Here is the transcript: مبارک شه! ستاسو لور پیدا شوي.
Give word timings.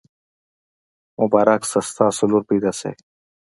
مبارک 1.19 1.61
شه! 1.69 1.79
ستاسو 1.91 2.23
لور 2.29 2.43
پیدا 2.49 2.71
شوي. 2.79 2.93